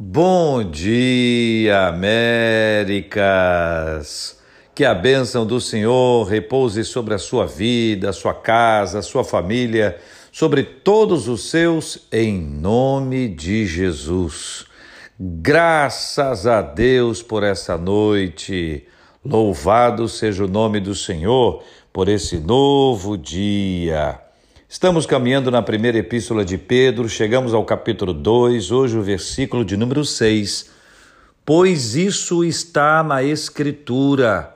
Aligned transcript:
Bom 0.00 0.62
dia, 0.62 1.88
Américas! 1.88 3.18
Que 4.72 4.84
a 4.84 4.94
bênção 4.94 5.44
do 5.44 5.60
Senhor 5.60 6.22
repouse 6.22 6.84
sobre 6.84 7.14
a 7.14 7.18
sua 7.18 7.48
vida, 7.48 8.12
sua 8.12 8.32
casa, 8.32 9.02
sua 9.02 9.24
família, 9.24 9.98
sobre 10.30 10.62
todos 10.62 11.26
os 11.26 11.50
seus, 11.50 12.06
em 12.12 12.40
nome 12.40 13.26
de 13.26 13.66
Jesus. 13.66 14.66
Graças 15.18 16.46
a 16.46 16.62
Deus 16.62 17.20
por 17.20 17.42
essa 17.42 17.76
noite. 17.76 18.86
Louvado 19.24 20.08
seja 20.08 20.44
o 20.44 20.48
nome 20.48 20.78
do 20.78 20.94
Senhor 20.94 21.64
por 21.92 22.08
esse 22.08 22.38
novo 22.38 23.18
dia. 23.18 24.27
Estamos 24.70 25.06
caminhando 25.06 25.50
na 25.50 25.62
primeira 25.62 25.96
epístola 25.96 26.44
de 26.44 26.58
Pedro, 26.58 27.08
chegamos 27.08 27.54
ao 27.54 27.64
capítulo 27.64 28.12
2, 28.12 28.70
hoje 28.70 28.98
o 28.98 29.02
versículo 29.02 29.64
de 29.64 29.78
número 29.78 30.04
6. 30.04 30.68
Pois 31.42 31.96
isso 31.96 32.44
está 32.44 33.02
na 33.02 33.22
Escritura: 33.22 34.54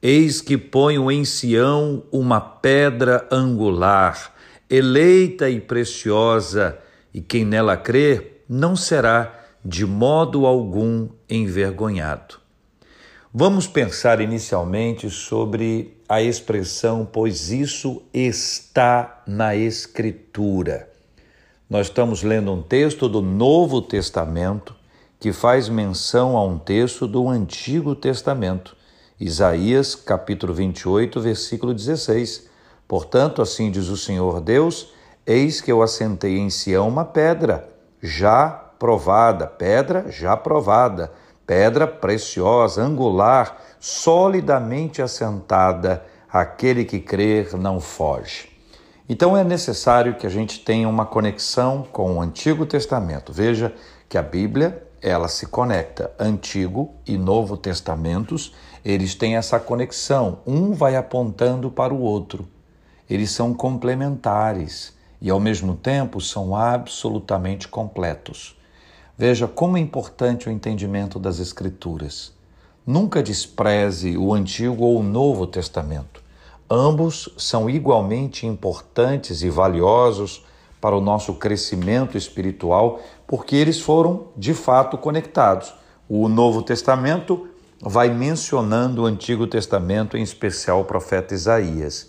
Eis 0.00 0.40
que 0.40 0.56
ponho 0.56 1.12
em 1.12 1.26
Sião 1.26 2.02
uma 2.10 2.40
pedra 2.40 3.28
angular, 3.30 4.34
eleita 4.70 5.50
e 5.50 5.60
preciosa, 5.60 6.78
e 7.12 7.20
quem 7.20 7.44
nela 7.44 7.76
crer 7.76 8.42
não 8.48 8.74
será 8.74 9.44
de 9.62 9.84
modo 9.84 10.46
algum 10.46 11.06
envergonhado. 11.28 12.39
Vamos 13.32 13.68
pensar 13.68 14.20
inicialmente 14.20 15.08
sobre 15.08 15.96
a 16.08 16.20
expressão, 16.20 17.06
pois 17.10 17.52
isso 17.52 18.02
está 18.12 19.22
na 19.24 19.54
Escritura. 19.54 20.88
Nós 21.68 21.86
estamos 21.86 22.24
lendo 22.24 22.52
um 22.52 22.60
texto 22.60 23.08
do 23.08 23.22
Novo 23.22 23.80
Testamento 23.80 24.74
que 25.20 25.32
faz 25.32 25.68
menção 25.68 26.36
a 26.36 26.44
um 26.44 26.58
texto 26.58 27.06
do 27.06 27.28
Antigo 27.28 27.94
Testamento, 27.94 28.76
Isaías 29.20 29.94
capítulo 29.94 30.52
28, 30.52 31.20
versículo 31.20 31.72
16. 31.72 32.48
Portanto, 32.88 33.40
assim 33.40 33.70
diz 33.70 33.86
o 33.86 33.96
Senhor 33.96 34.40
Deus: 34.40 34.92
Eis 35.24 35.60
que 35.60 35.70
eu 35.70 35.82
assentei 35.82 36.36
em 36.36 36.50
Sião 36.50 36.88
uma 36.88 37.04
pedra, 37.04 37.68
já 38.02 38.48
provada, 38.76 39.46
pedra 39.46 40.10
já 40.10 40.36
provada 40.36 41.12
pedra 41.50 41.84
preciosa, 41.84 42.80
angular, 42.80 43.60
solidamente 43.80 45.02
assentada, 45.02 46.00
aquele 46.32 46.84
que 46.84 47.00
crer 47.00 47.56
não 47.56 47.80
foge. 47.80 48.48
Então 49.08 49.36
é 49.36 49.42
necessário 49.42 50.14
que 50.14 50.28
a 50.28 50.30
gente 50.30 50.60
tenha 50.60 50.88
uma 50.88 51.04
conexão 51.04 51.84
com 51.90 52.14
o 52.14 52.22
Antigo 52.22 52.64
Testamento. 52.64 53.32
Veja 53.32 53.74
que 54.08 54.16
a 54.16 54.22
Bíblia, 54.22 54.86
ela 55.02 55.26
se 55.26 55.44
conecta 55.46 56.12
Antigo 56.20 56.94
e 57.04 57.18
Novo 57.18 57.56
Testamentos, 57.56 58.54
eles 58.84 59.16
têm 59.16 59.34
essa 59.34 59.58
conexão, 59.58 60.38
um 60.46 60.72
vai 60.72 60.94
apontando 60.94 61.68
para 61.68 61.92
o 61.92 62.00
outro. 62.00 62.46
Eles 63.10 63.32
são 63.32 63.52
complementares 63.52 64.96
e 65.20 65.28
ao 65.28 65.40
mesmo 65.40 65.74
tempo 65.74 66.20
são 66.20 66.54
absolutamente 66.54 67.66
completos. 67.66 68.59
Veja 69.20 69.46
como 69.46 69.76
é 69.76 69.80
importante 69.80 70.48
o 70.48 70.50
entendimento 70.50 71.18
das 71.18 71.40
Escrituras. 71.40 72.32
Nunca 72.86 73.22
despreze 73.22 74.16
o 74.16 74.32
Antigo 74.32 74.82
ou 74.82 74.98
o 74.98 75.02
Novo 75.02 75.46
Testamento. 75.46 76.22
Ambos 76.70 77.28
são 77.36 77.68
igualmente 77.68 78.46
importantes 78.46 79.42
e 79.42 79.50
valiosos 79.50 80.42
para 80.80 80.96
o 80.96 81.02
nosso 81.02 81.34
crescimento 81.34 82.16
espiritual, 82.16 82.98
porque 83.26 83.56
eles 83.56 83.78
foram 83.78 84.28
de 84.38 84.54
fato 84.54 84.96
conectados. 84.96 85.70
O 86.08 86.26
Novo 86.26 86.62
Testamento 86.62 87.46
vai 87.78 88.08
mencionando 88.08 89.02
o 89.02 89.06
Antigo 89.06 89.46
Testamento, 89.46 90.16
em 90.16 90.22
especial 90.22 90.80
o 90.80 90.86
profeta 90.86 91.34
Isaías. 91.34 92.08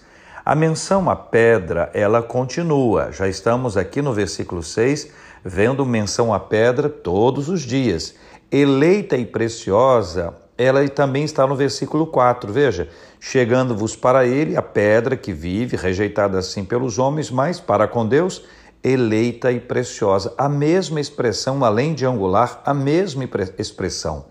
A 0.51 0.55
menção 0.55 1.09
à 1.09 1.15
pedra, 1.15 1.89
ela 1.93 2.21
continua. 2.21 3.09
Já 3.13 3.25
estamos 3.25 3.77
aqui 3.77 4.01
no 4.01 4.11
versículo 4.11 4.61
6 4.61 5.07
vendo 5.45 5.85
menção 5.85 6.33
à 6.33 6.41
pedra 6.41 6.89
todos 6.89 7.47
os 7.47 7.61
dias. 7.61 8.15
Eleita 8.51 9.15
e 9.15 9.25
preciosa, 9.25 10.33
ela 10.57 10.85
também 10.89 11.23
está 11.23 11.47
no 11.47 11.55
versículo 11.55 12.05
4. 12.05 12.51
Veja, 12.51 12.89
chegando-vos 13.17 13.95
para 13.95 14.25
ele 14.25 14.57
a 14.57 14.61
pedra 14.61 15.15
que 15.15 15.31
vive, 15.31 15.77
rejeitada 15.77 16.37
assim 16.37 16.65
pelos 16.65 16.99
homens, 16.99 17.31
mas 17.31 17.61
para 17.61 17.87
com 17.87 18.05
Deus, 18.05 18.43
eleita 18.83 19.53
e 19.53 19.59
preciosa. 19.61 20.33
A 20.37 20.49
mesma 20.49 20.99
expressão, 20.99 21.63
além 21.63 21.93
de 21.93 22.05
angular, 22.05 22.61
a 22.65 22.73
mesma 22.73 23.23
expressão. 23.57 24.25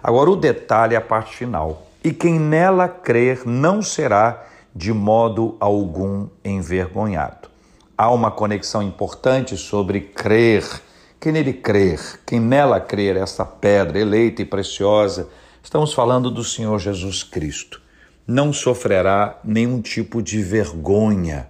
Agora, 0.00 0.30
o 0.30 0.36
detalhe 0.36 0.94
é 0.94 0.98
a 0.98 1.00
parte 1.00 1.34
final. 1.34 1.82
E 2.04 2.12
quem 2.12 2.38
nela 2.38 2.86
crer 2.86 3.42
não 3.44 3.82
será 3.82 4.53
de 4.74 4.92
modo 4.92 5.56
algum 5.60 6.28
envergonhado 6.44 7.54
há 7.96 8.10
uma 8.10 8.30
conexão 8.30 8.82
importante 8.82 9.56
sobre 9.56 10.00
crer. 10.00 10.64
Quem 11.20 11.32
nele 11.32 11.52
crer, 11.52 12.20
quem 12.26 12.40
nela 12.40 12.80
crer, 12.80 13.16
essa 13.16 13.44
pedra 13.44 13.98
eleita 13.98 14.42
e 14.42 14.44
preciosa, 14.44 15.28
estamos 15.62 15.92
falando 15.92 16.30
do 16.30 16.44
Senhor 16.44 16.78
Jesus 16.78 17.22
Cristo. 17.22 17.80
Não 18.26 18.52
sofrerá 18.52 19.38
nenhum 19.44 19.80
tipo 19.80 20.22
de 20.22 20.42
vergonha. 20.42 21.48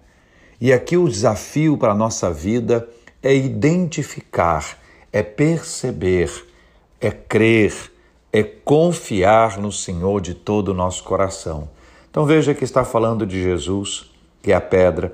E 0.61 0.73
aqui 0.73 0.97
o 0.97 1.09
desafio 1.09 1.77
para 1.77 1.93
a 1.93 1.97
nossa 1.97 2.31
vida 2.33 2.89
é 3.23 3.35
identificar, 3.35 4.79
é 5.13 5.23
perceber, 5.23 6.31
é 7.01 7.11
crer, 7.11 7.75
é 8.33 8.43
confiar 8.43 9.59
no 9.59 9.73
Senhor 9.73 10.21
de 10.21 10.35
todo 10.35 10.69
o 10.69 10.75
nosso 10.75 11.03
coração. 11.05 11.69
Então 12.15 12.25
veja 12.25 12.55
que 12.55 12.63
está 12.63 12.85
falando 12.85 13.27
de 13.27 13.43
Jesus, 13.43 14.09
que 14.41 14.53
é 14.53 14.55
a 14.55 14.61
pedra, 14.61 15.13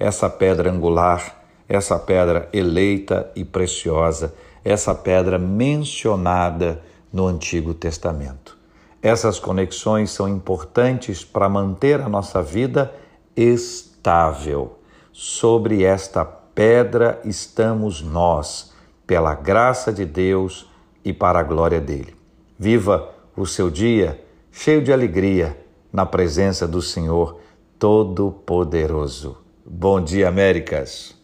essa 0.00 0.28
pedra 0.28 0.68
angular, 0.68 1.44
essa 1.68 1.96
pedra 1.96 2.48
eleita 2.52 3.30
e 3.36 3.44
preciosa, 3.44 4.34
essa 4.64 4.92
pedra 4.92 5.38
mencionada 5.38 6.82
no 7.12 7.28
Antigo 7.28 7.72
Testamento. 7.72 8.58
Essas 9.00 9.38
conexões 9.38 10.10
são 10.10 10.28
importantes 10.28 11.24
para 11.24 11.48
manter 11.48 12.00
a 12.00 12.08
nossa 12.08 12.42
vida 12.42 12.92
estável. 13.36 14.76
Sobre 15.12 15.84
esta 15.84 16.24
pedra 16.24 17.20
estamos 17.24 18.02
nós, 18.02 18.72
pela 19.06 19.36
graça 19.36 19.92
de 19.92 20.04
Deus 20.04 20.68
e 21.04 21.12
para 21.12 21.38
a 21.38 21.44
glória 21.44 21.80
dele. 21.80 22.12
Viva 22.58 23.08
o 23.36 23.46
seu 23.46 23.70
dia 23.70 24.20
cheio 24.50 24.82
de 24.82 24.92
alegria 24.92 25.56
na 25.92 26.06
presença 26.06 26.66
do 26.66 26.80
Senhor 26.80 27.38
Todo-Poderoso. 27.78 29.38
Bom 29.64 30.00
dia, 30.00 30.28
Américas. 30.28 31.19